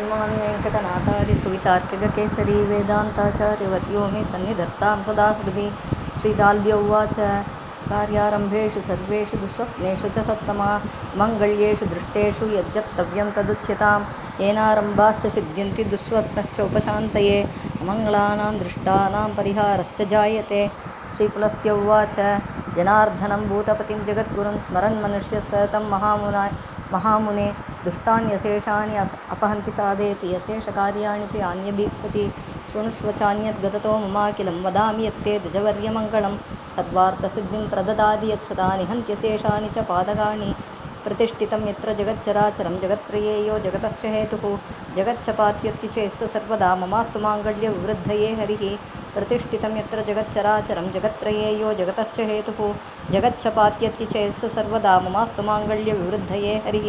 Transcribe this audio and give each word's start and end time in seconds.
श्रीमान् 0.00 0.34
वेङ्कटनाथार्य 0.40 1.34
कवितार्किककेसरी 1.44 2.54
वेदान्ताचार्यवर्यो 2.68 4.02
मे 4.12 4.22
सन्निधत्तां 4.30 4.92
सदा 5.08 5.26
हृदि 5.40 5.64
श्रीदाल्व्य 6.20 6.72
उवाच 6.84 7.16
कार्यारम्भेषु 7.90 8.80
सर्वेषु 8.88 9.36
दुःस्वप्नेषु 9.42 10.08
च 10.14 10.24
सत्तमा 10.28 10.68
मङ्गल्येषु 11.22 11.90
दृष्टेषु 11.92 12.48
यज्जप्तव्यं 12.56 13.32
तदुच्यतां 13.38 13.98
येनारम्भाश्च 14.44 15.26
सिद्ध्यन्ति 15.36 15.84
दुःस्वप्नश्चोपशान्तये 15.92 17.38
अमङ्गलानां 17.82 18.52
दृष्टानां 18.64 19.28
परिहारश्च 19.40 20.00
जायते। 20.14 20.62
श्रीपुलस्त्य 21.16 21.70
उवाच 21.82 22.16
जनार्दनं 22.76 23.48
भूतपतिं 23.52 24.04
जगद्गुरुं 24.08 24.58
स्मरन्मनुष्यः 24.66 25.40
सततं 25.50 25.84
महामुना 25.94 26.44
महामुने 26.92 27.46
दुष्टान्यशेषाणि 27.84 28.96
अपहन्ति 29.34 29.70
साधयति 29.78 30.34
अशेषकार्याणि 30.34 31.26
च 31.32 31.34
यान्यभीप्सति। 31.44 32.24
शृणुष्व 32.72 33.10
चान्यद्गततो 33.20 33.96
ममाखिलं 34.06 34.62
वदामि 34.64 35.06
यत्ते 35.06 35.38
द्विजवर्यमङ्गलं 35.44 36.36
सर्वार्थसिद्धिं 36.76 37.64
प्रददाति 37.72 38.30
यत्सदा 38.32 38.68
निहन्त्यशेषाणि 38.82 39.68
च 39.76 39.86
पादकानि। 39.90 40.52
प्रतिष्ठितं 41.04 41.62
यत्र 41.68 41.92
जगच्चराचरं 41.98 42.74
जगत्त्रये 42.80 43.36
यो 43.46 43.58
जगतश्च 43.66 44.04
हेतुः। 44.14 44.42
जगच्छ 44.96 45.26
चेत् 45.94 46.16
स 46.18 46.28
सर्वदा 46.32 46.74
ममास्तु 46.82 47.18
माङ्गल्यविवृद्धये 47.26 48.30
हरिः 48.40 48.64
प्रतिष्ठितं 49.14 49.72
यत्र 49.76 50.02
जगच्चराचरं 50.08 50.86
जगत्त्रये 50.96 51.46
यो 51.60 51.68
जगतश्च 51.80 52.18
हेतुः 52.30 52.58
जगच्छ 53.14 53.42
चेत् 54.12 54.36
स 54.40 54.42
सर्वदा 54.56 54.92
ममास्तु 55.06 55.42
माङ्गल्यविवृद्धये 55.50 56.54
हरिः। 56.66 56.88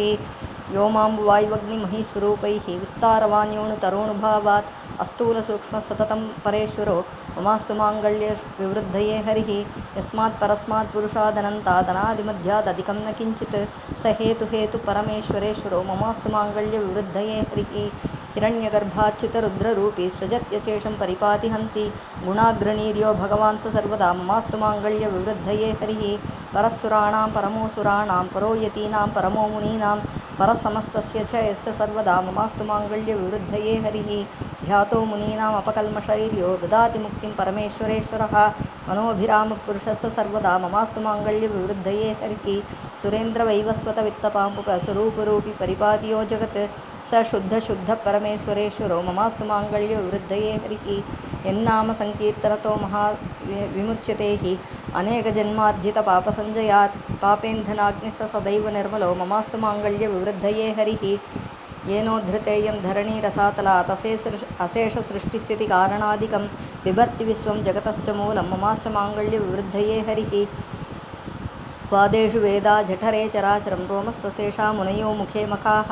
व्योमाम्बुवायुवग्निमहीस्वरूपैः 0.72 2.66
विस्तारवान्योनुतरोऽनुभावात् 2.82 4.68
अस्थूलसूक्ष्मः 5.04 5.82
सततं 5.88 6.20
परेश्वरो 6.44 6.96
ममास्तु 7.38 7.72
माङ्गल्यविवृद्धये 7.82 9.16
हरिः। 9.28 9.50
यस्मात् 9.98 10.38
परस्मात् 10.42 10.92
पुरुषादनन्तादनादिमध्यादधिकं 10.94 12.98
न 13.06 13.08
किञ्चित् 13.18 13.56
स 14.02 14.04
हेतुहेतुपरमेश्वरेश्वरो 14.20 15.78
ममास्तु 15.90 16.28
माङ्गल्यविवृद्धये 16.36 17.38
हरिः 17.50 17.72
हिरण्यगर्भाच्युतरुद्ररूपी 18.34 20.08
सृजत्यशेषं 20.10 20.94
परिपाति 21.00 21.48
हन्ति 21.54 21.84
गुणाग्रणीर्यो 22.24 23.12
भगवान् 23.22 23.58
स 23.64 23.72
सर्वदा 23.76 24.12
ममास्तु 24.20 24.58
माङ्गल्यविवृद्धये 24.64 25.70
हरिः 25.82 26.04
परस्सुराणां 26.54 27.26
परमोऽसुराणां 27.36 28.22
परो 28.34 28.50
यतीनां 28.64 29.06
परमो 29.16 29.44
मुनीनां 29.52 29.96
परसमस्तस्य 30.38 31.18
च 31.30 31.32
यस्य 31.48 31.70
सर्वदा 31.78 32.14
ममास्तु 32.28 32.62
माङ्गल्यविवृद्धये 32.70 33.74
हरिः 33.86 34.10
ध्यातो 34.66 34.98
मुनीनामपकल्मषैर्यो 35.12 36.50
ददाति 36.62 36.98
मुक्तिं 37.06 37.32
परमेश्वरेश्वरः 37.40 38.34
मनोभिरामपुरुषः 38.88 39.94
स 40.02 40.04
सर्वदा 40.18 40.52
ममास्तु 40.64 41.00
माङ्गल्यविवृद्धये 41.08 42.10
हरिः 42.22 42.46
सुरेन्द्रवैवस्वतवित्तपाम्बुकस्वरूपरूपी 43.02 45.52
परिपाति 45.60 46.06
यो 46.12 46.20
जगत् 46.32 46.58
स 47.10 47.12
शुद्धशुद्धपरमेश्वरेश्वरो 47.32 48.98
ममास्तु 49.10 49.44
माङ्गल्यविवृद्धये 49.52 50.52
हरिः 50.64 50.86
यन्नाम 51.46 51.88
सङ्कीर्तनतो 52.00 52.72
महा 52.82 53.04
विमुच्यते 53.76 54.28
हि 54.42 54.52
पापेन्धनाग्निः 57.22 58.12
स 58.18 58.20
सदैव 58.32 58.64
निर्मलो। 58.76 59.08
ममास्तु 59.22 59.58
माङ्गल्यविवृद्धये 59.64 60.68
हरिः। 60.78 61.04
येनोद्धृतेयं 61.90 62.76
धरणीरसातलात् 62.82 63.90
अशेषसृष्टिस्थितिकारणादिकं 64.64 66.44
बिभर्ति 66.84 67.24
विश्वं 67.30 67.56
जगतश्च 67.68 68.08
मूलं। 68.18 68.46
ममाश्च 68.52 68.84
माङ्गल्यविवृद्धये 68.98 69.98
हरिः। 70.08 70.34
पादेषु 71.92 72.38
वेदा 72.46 72.74
जठरे 72.90 73.22
चराचरं। 73.34 73.82
रोमस्वशेषा 73.88 74.66
मुनयो 74.78 75.08
मुखे 75.20 75.42
मखाः। 75.52 75.90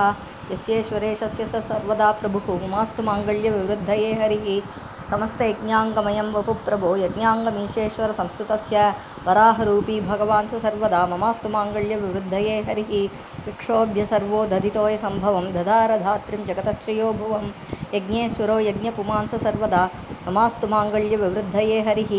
यस्येश्वरेशस्य 0.52 1.42
स 1.46 1.54
सर्वदा 1.70 2.08
प्रभुः। 2.20 2.46
ममास्तु 2.66 3.00
माङ्गल्यविवृद्धये 3.08 4.12
हरिः 4.22 4.46
समस्तयज्ञाङ्गमयं 5.10 6.28
वपुप्रभो 6.36 6.90
यज्ञाङ्गमीशेश्वरसंस्तुतस्य 7.04 8.76
वराहरूपी 9.26 9.96
भगवान् 10.10 10.50
स 10.52 10.62
सर्वदा 10.66 11.00
ममास्तु 11.12 11.48
माङ्गल्यविवृद्धये 11.56 12.56
हरिः। 12.68 12.92
इक्षोभ्य 13.52 14.06
सर्वो 14.12 14.40
दधितोयसम्भवं 14.52 15.46
दधार 15.56 15.90
धात्रीं 16.06 16.44
जगतश्चयो 16.50 17.08
भुवं। 17.20 17.44
यज्ञेश्वरो 17.96 18.58
यज्ञपुमान् 18.68 19.30
स 19.32 19.42
सर्वदा 19.46 19.82
ममास्तु 20.28 20.66
माङ्गल्यविवृद्धये 20.76 21.80
हरिः। 21.88 22.12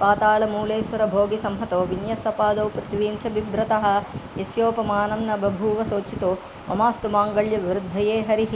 पातालमूलेश्वरभोगिसंहतो 0.00 1.78
विन्यस्सपादौ 1.92 2.66
पृथिवीं 2.76 3.14
च 3.22 3.32
बिभ्रतः 3.36 3.84
यस्योपमानं 4.40 5.20
न 5.28 5.36
बभूव 5.44 5.78
सोचितो। 5.92 6.30
ममास्तु 6.70 7.08
माङ्गल्यविवृद्धये 7.16 8.16
हरिः 8.28 8.52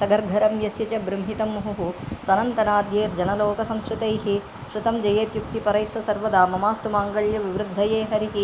सगर्गरं 0.00 0.54
यस्य 0.64 0.84
च 0.90 1.00
बृंहितं 1.06 1.50
मुहुः। 1.56 1.80
सनन्तनाद्यैर्जनलोकसंश्रितैः 2.26 4.24
श्रुतं 4.72 5.00
जयेत्युक्तिपरैः 5.06 5.86
स 5.94 6.04
सर्वदा। 6.08 6.42
ममास्तु 6.54 6.88
माङ्गल्यविवृद्धये 6.96 8.00
हरिः 8.12 8.36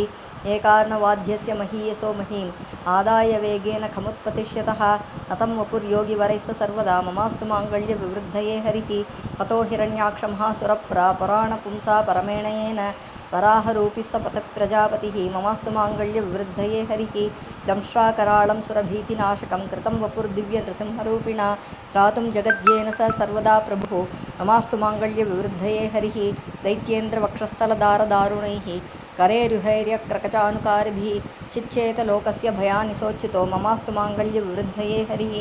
एकार्णवाद्यस्य 0.46 1.54
महीयसो 1.54 2.12
महीम्। 2.20 2.50
आदाय 2.96 3.32
वेगेन 3.40 3.86
खमुत्पतिष्यतः 3.94 4.80
नतं 5.32 5.50
वपुर्योगिवरैः 5.58 6.38
स 6.46 6.48
सर्वदा 6.58 6.96
ममास्तु 7.08 7.44
माङ्गल्यविवृद्धये 7.52 8.56
हरिः। 8.66 8.90
पतो 9.38 9.58
हिरण्याक्षमहासुरप्रापराणपुंसा 9.70 11.96
परमेण 12.08 12.46
येन 12.46 12.80
वराहरूपिः 13.32 14.06
स 14.12 14.14
पतिप्रजापतिः 14.24 15.16
ममास्तु 15.36 15.70
माङ्गल्यविवृद्धये 15.78 16.80
हरिः। 16.90 17.14
दंष्ट्राकराळं 17.68 18.58
सुरभीतिनाशकं 18.68 19.62
कृतं 19.70 19.94
वपुर्दिव्यनृसिंहरूपिणा 20.02 21.48
त्रातुं 21.92 22.26
जगद्येन 22.36 22.86
स 22.98 23.00
सर्वदा 23.18 23.54
प्रभुः। 23.68 23.92
ममास्तु 24.40 24.76
माङ्गल्यविवृद्धये 24.84 25.84
हरिः। 25.94 26.16
दैत्येन्द्रवक्षस्थलदारदारुणैः 26.64 28.66
करेरुहैर्यक्रकचानुकारिभिः 29.20 31.16
चिच्चेतलोकस्य 31.54 32.48
भयानि 32.58 32.94
सोच्युतो 33.00 33.40
ममास्तु 33.54 33.92
माङ्गल्यविवृद्धये 33.98 35.00
हरिः 35.10 35.34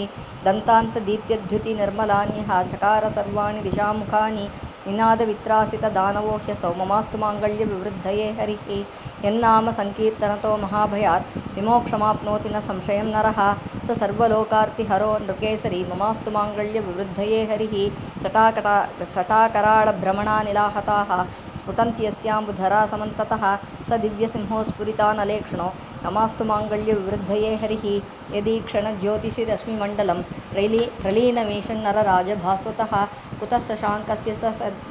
दन्तान्तदीप्त्यद्युतिनिर्मलान्यः 0.46 2.50
चकार 2.72 3.04
सर्वाणि 3.18 3.62
दिशामुखानि 3.68 4.46
निनादवित्रासितदानवो 4.88 6.34
ह्यसौ 6.46 6.72
ममास्तु 6.82 7.18
माङ्गल्यविवृद्धये 7.24 8.28
हरिः 8.40 8.68
यन्नाम 9.26 9.66
सङ्कीर्तनतो 9.80 10.52
महाभयात् 10.64 11.28
विमोक्षमाप्नोति 11.56 12.50
न 12.56 12.58
संशयं 12.70 13.08
नरः 13.16 13.40
स 13.88 13.90
सर्वलोकार्तिहरो 14.02 15.12
नृकेसरी 15.28 15.82
ममास्तु 15.92 16.30
माङ्गल्यविवृद्धये 16.38 17.42
हरिः 17.52 17.76
सटाकटा 18.26 18.78
सटाकराळभ्रमणानिलाहताः 21.69 21.78
स्फुटन्ति 21.78 22.03
यस्याम्बुधरासमन्ततः 22.06 23.44
स 23.88 23.94
दिव्यसिंहोस्फुरितानलेक्षणो। 24.03 25.68
ममास्तु 26.06 26.44
माङ्गल्यविवृद्धये 26.52 27.52
हरिः। 27.62 27.84
यदीक्षणज्योतिषिरश्मिमण्डलं 28.38 30.19
प्रैली 30.52 30.81
प्रलीनमीषन्नरराजभास्वतः 31.02 32.94
कुतः 33.40 33.59
शशाङ्कस्य 33.68 34.31
स 34.41 34.44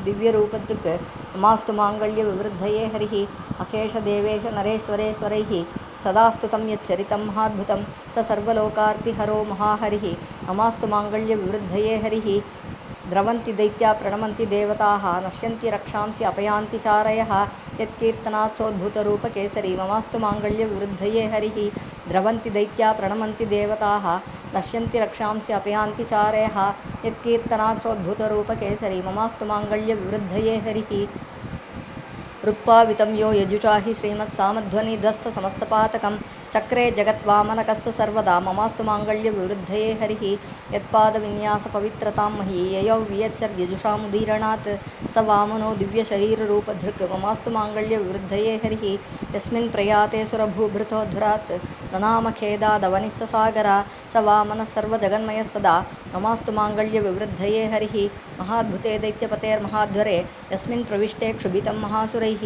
दिव्यरूपदृक्? 0.06 0.88
ममास्तु 1.36 1.72
माङ्गल्यविवृद्धये 1.80 2.84
हरिः। 2.94 3.14
अशेषदेवेशनरेश्वरेश्वरैः 3.62 5.52
सदा 6.04 6.24
स्तुतं 6.34 6.62
यच्चरितं 6.74 7.20
महाद्भुतं। 7.30 7.80
स 8.14 8.16
सर्वलोकार्तिहरो 8.30 9.38
महाहरिः। 9.52 10.06
ममास्तु 10.48 10.86
माङ्गल्यविवृद्धये 10.94 11.94
हरिः 12.04 12.28
द्रवन्ति 13.10 13.52
दैत्या 13.58 13.90
प्रणमन्ति 14.00 14.44
देवताः 14.46 15.04
नश्यन्ति 15.26 15.68
रक्षांसि 15.74 16.24
अपयान्ति 16.30 16.78
चारयः 16.86 17.30
यत्कीर्तनात्सोद्भूतरूपकेसरी 17.80 19.70
ममास्तु 19.76 20.18
माङ्गल्यविवृद्धये 20.24 21.24
हरिः। 21.34 21.56
द्रवन्ति 22.10 22.50
दैत्या 22.56 22.90
प्रणमन्ति 22.98 23.46
देवताः 23.54 24.06
नश्यन्ति 24.56 24.98
रक्षांसि 25.04 25.52
अपयान्ति 25.60 26.04
चारयः 26.12 26.58
यत्कीर्तनात्सोद्भूतरूपकेसरी 27.06 29.00
ममास्तु 29.08 29.44
माङ्गल्यविवृद्धये 29.52 30.56
हरिः 30.68 30.92
ऋक्पावितं 32.48 33.10
यो 33.16 33.28
यजुषा 33.32 33.74
हि 33.84 33.92
श्रीमत्सामध्वनिध्वस्तसमस्तपातकं 34.00 36.14
चक्रे 36.52 36.84
जगद्वामनकस्य 36.98 37.90
सर्वदा 37.98 38.34
ममास्तु 38.46 38.82
माङ्गल्यविवृद्धये 38.88 39.90
हरिः 40.00 40.22
यत्पादविन्यासपवित्रतां 40.74 42.28
मही 42.36 42.60
ययौ 42.74 42.96
वियच्चर्यजुषामुदीरणात् 43.10 44.68
स 45.14 45.24
वामनो 45.30 45.68
दिव्यशरीररूपधृक् 45.82 47.02
ममास्तु 47.12 47.50
माङ्गल्यविवृद्धये 47.58 48.54
हरिः 48.64 48.84
यस्मिन् 49.34 49.68
प्रयाते 49.74 50.20
सुरभूभृतोद्धरात् 50.32 51.52
ननामखेदादवनिस्ससागरा 51.94 53.76
स 54.14 54.24
वामनः 54.28 54.70
सर्वजगन्मयः 54.76 55.48
सदा 55.54 55.76
ममास्तु 56.14 56.50
माङ्गल्यविवृद्धये 56.60 57.64
हरिः 57.74 57.96
महाद्भुते 58.40 58.92
दैत्यपतेर्महाध्वरे 59.04 60.18
यस्मिन् 60.52 60.84
प्रविष्टे 60.90 61.28
क्षुभितं 61.38 61.76
महासुरैः 61.84 62.37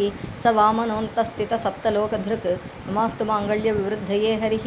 स 0.43 0.53
वामनोऽन्तस्थितसप्तलोकधृक्। 0.57 2.47
नमास्तु 2.89 3.25
माङ्गल्यविवृद्धये 3.31 4.33
हरिः। 4.43 4.65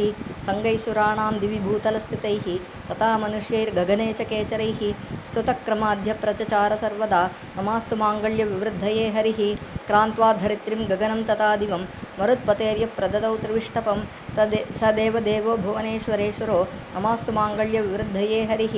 सङ्गैसुराणां 0.49 1.31
दिवि 1.43 1.59
भूतलस्थितैः 1.67 2.47
तथा 2.91 3.09
मनुष्यैर्गगने 3.25 4.09
च 4.19 4.27
केचरैः। 4.33 4.81
स्तुतक्रमाद्यप्रचचार 5.29 6.77
सर्वदा। 6.85 7.23
नमास्तु 7.59 7.97
माङ्गल्यविवृद्धये 8.05 9.07
हरिः। 9.19 9.41
क्रान्त्वा 9.89 10.33
धरित्रीं 10.43 10.83
गगनं 10.91 11.23
तथा 11.31 11.51
दिवं 11.63 11.83
मरुत्पतेर्यः 12.21 12.91
प्रददौ 12.99 13.31
त्रिविष्टपं 13.45 13.99
तदे 14.37 14.61
स 14.79 14.93
देवदेवो 14.99 15.57
भुवनेश्वरेश्वरो 15.65 16.59
नमास्तु 16.97 17.33
माङ्गल्यविवृद्धये 17.39 18.39
हरिः। 18.51 18.75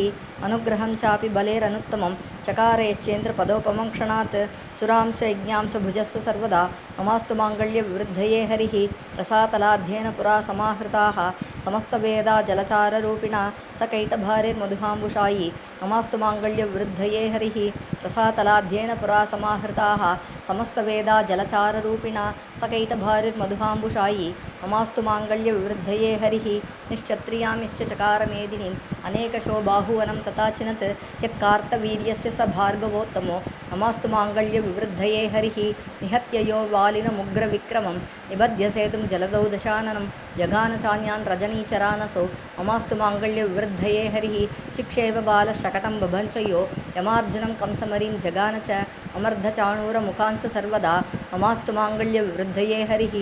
अनुग्रहं 0.49 0.94
चापि 1.02 1.29
बलेरनुत्तमं। 1.38 2.17
चकारयश्चेन्द्रपदोपमं 2.46 3.90
क्षणात् 3.96 4.37
सुरांश 4.81 5.23
यज्ञांश 5.31 5.76
भुजस्य 5.87 6.20
सर्वदा 6.29 6.62
नमास्तु 7.00 7.35
माङ्गल्यविवृद्धये 7.43 8.43
हरिः 8.52 8.76
रसातलाध्येन 9.20 10.11
पुरा 10.17 10.41
समाहृताः 10.49 11.19
समस्तवेदा 11.65 12.41
जलचाररूपिणा 12.49 13.43
स 13.79 13.88
कैटभारेर्मधुहाम्बुशायी 13.93 15.49
नमास्तु 15.82 16.19
माङ्गल्यविवृद्धये 16.25 17.23
हरिः। 17.35 17.56
रसातलाध्येन 18.05 18.94
पुरा 19.00 19.25
समाहृताः 19.32 20.03
समस्तवेदा 20.49 21.17
जलचाररूपिणा 21.31 22.25
स 22.61 22.70
कैटभारेर्मधुहाम्बुशायी 22.75 24.29
नमास्तु 24.62 25.03
माङ्गल्यविवृद्धये 25.09 26.12
हरिः। 26.23 26.47
निश्चत्रियां 26.91 27.56
यश्च 27.65 27.82
चकारमेदिनीम् 27.91 28.76
अनेकशो 29.09 29.61
बाहुवनं 29.70 30.23
तथा 30.29 30.49
चिनत्। 30.59 30.85
यत्कार्तवीर्यस्य 31.25 32.31
स 32.31 32.49
भार्गवोत्तमो। 32.59 33.37
नमास्तु 33.73 34.09
माङ्गल्यविवृद्धये 34.17 35.26
हरिः। 35.35 35.59
निहत्य 36.03 36.43
यो 36.50 36.59
वालिनमुग्रविक्रमं 36.75 37.97
निबध्य 38.31 38.70
सेतुं 38.76 39.03
जलदौ 39.12 39.43
दशाननं 39.55 40.06
जगान 40.40 40.72
चान्यान् 40.84 41.26
रजनीचरानसो 41.32 42.22
नमास्तु 42.58 42.96
माङ्गल्यविवृद्धये 43.02 44.05
हरिः 44.14 44.37
चिक्षेप 44.76 45.16
बालः 45.28 45.58
शकटं 45.64 45.99
बभञ्च 46.05 46.37
यो 46.52 46.60
यमार्जुनं 46.99 47.52
कंसमरीं 47.64 48.14
जगान 48.26 48.55
च 48.69 48.87
अमर्धचाणूरमुखांस 49.20 50.46
सर्वदा 50.56 50.94
नमास्तु 51.34 51.72
माङ्गल्यविवृद्धये 51.81 52.81
हरिः 52.93 53.16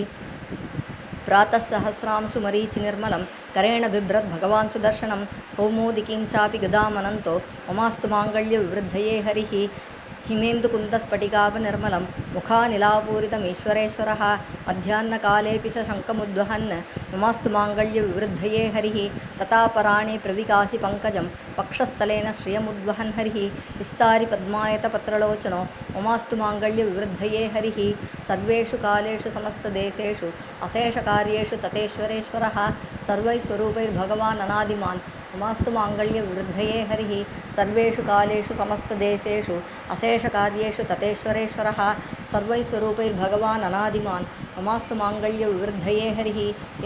प्रातः 1.27 1.63
सहस्रांशु 1.69 2.39
मरीचिनिर्मलं 2.45 3.23
करेण 3.55 3.83
बिभ्रद् 3.93 4.29
भगवान् 4.33 4.69
सुदर्शनं 4.73 5.21
कौमोदिकीं 5.57 6.21
चापि 6.33 6.59
गदामनन्तो 6.65 7.33
ममास्तु 7.69 8.07
माङ्गल्यविवृद्धये 8.13 9.15
हरिः 9.27 9.51
हिमेन्दुकुन्दस्फटिकाभनिर्मलं 10.29 12.05
मुखानिलापूरितमीश्वरेश्वरः 12.37 14.21
मध्याह्नकालेऽपि 14.67 15.69
स 15.75 15.83
शङ्खमुद्वहन्। 15.89 16.67
नमास्तु 17.13 17.49
माङ्गल्यविवृद्धये 17.55 18.63
हरिः। 18.75 18.97
ततापराणे 19.39 20.15
प्रविकासि 20.25 20.77
पङ्कजं 20.85 21.27
वक्षस्थलेन 21.59 22.27
श्रियमुद्वहन् 22.39 23.13
हरिः। 23.17 23.37
विस्तारि 23.79 24.25
पद्मायतपत्रलोचनो 24.33 25.61
ममास्तु 25.95 26.35
माङ्गल्यविवृद्धये 26.43 27.43
हरिः। 27.55 27.79
सर्वेषु 28.29 28.77
कालेषु 28.85 29.29
समस्तदेशेषु 29.37 30.29
अशेषकार्येषु 30.67 31.55
तथेश्वरेश्वरः 31.65 32.57
सर्वैस्वरूपैर्भगवान् 33.09 34.43
अनादिमान् 34.47 35.01
नमास्तु 35.33 35.69
माङ्गल्यविवृद्धये 35.79 36.79
हरिः। 36.91 37.11
सर्वेषु 37.57 38.01
कालेषु 38.11 38.53
समस्तदेशेषु 38.61 39.55
अशेषकार्येषु 39.93 40.83
तथेश्वरेश्वरः 42.39 42.63
सर्वैस्वरूपैर्भगवान् 42.69 43.63
अनादिमान् 43.69 44.25
नमास्तु 44.57 44.93
माङ्गल्यविवृद्धये 45.01 46.05
हरिः। 46.17 46.37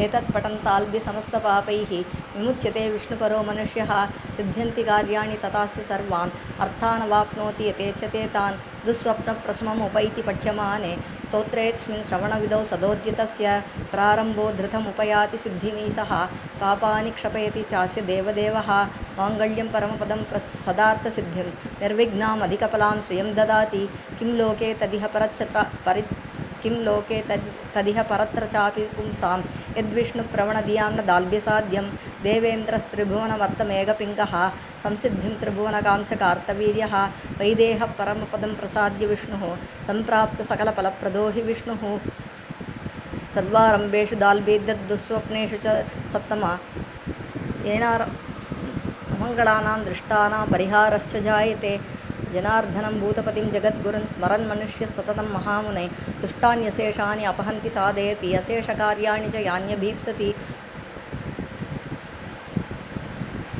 एतत्पठन्ताल्भ्य 0.03 0.99
समस्तपापैः 1.07 1.91
विमुच्यते 2.35 2.83
विष्णुपरो 2.95 3.41
मनुष्यः। 3.49 3.91
सिद्ध्यन्ति 4.37 4.83
कार्याणि 4.89 5.37
तथास्य 5.43 5.83
सर्वान्। 5.91 6.31
अर्थानवाप्नोति 6.63 7.67
यतेच्छते 7.69 8.25
तान्। 8.35 8.57
दुःस्वप्नप्रशममुपैति 8.85 10.21
पठ्यमाने। 10.29 10.93
स्तोत्रेऽस्मिन् 11.27 12.03
श्रवणविधौ 12.07 12.63
सदोद्यतस्य। 12.71 13.59
प्रारम्भो 13.91 14.45
धृतमुपयाति 14.59 15.37
सिद्धिमीशः। 15.45 16.11
पापानि 16.61 17.11
क्षपयति 17.19 17.63
चास्य 17.71 18.01
देवदेवः। 18.11 18.69
माङ्गल्यं 19.19 19.69
परमपदं 19.75 20.23
सदार्थसिद्धिं 20.65 21.47
निर्विघ्नामधिकफलां 21.81 22.95
श्रियं 23.07 23.33
ददाति। 23.39 23.83
किं 24.19 24.29
लोके 24.41 24.73
तदिह 24.81 25.07
परच्छत्र 25.15 25.63
परि 25.85 26.03
किं 26.63 26.75
लोके 26.85 27.21
तद् 27.29 27.47
तदिह 27.75 27.97
परत्र 28.11 28.45
चापि 28.53 28.83
पुंसां 28.95 29.37
यद्विष्णुप्रवणधियां 29.77 30.89
न 30.97 31.05
दाल्भ्यसाध्यं। 31.11 31.85
देवेन्द्रस्त्रिभुवनमर्तमेघपिङ्गः 32.27 34.33
संसिद्धिं 34.83 35.33
त्रिभुवनकां 35.41 35.97
च 36.09 36.11
कार्तवीर्यः। 36.23 36.93
वैदेहः 37.39 37.91
परमपदं 37.99 38.51
प्रसाद्य 38.61 39.05
विष्णुः। 39.13 39.43
सम्प्राप्तसकलफलप्रदो 39.87 41.23
हि 41.35 41.41
विष्णुः। 41.51 41.83
सर्वारम्भेषु 43.35 44.15
दाल्भेद्यद्दुःस्वप्नेषु 44.25 45.57
च 45.65 45.67
सत्तमा 46.13 46.51
येनार 47.65 48.01
मङ्गलानां 49.21 49.77
दृष्टानां 49.87 50.43
परिहारश्च 50.53 51.13
जायते 51.27 51.73
जनार्दनं 52.33 52.97
भूतपतिं 53.03 53.45
जगद्गुरुं 53.53 54.01
स्मरन् 54.11 54.45
मनुष्यः 54.49 54.91
सततं 54.97 55.31
महामुने 55.37 55.87
दुष्टान्यशेषानि 56.25 57.23
अपहन्ति 57.33 57.69
साधयति 57.79 58.33
अशेषकार्याणि 58.43 59.29
च 59.35 59.45
यान्यभीप्सति 59.49 60.33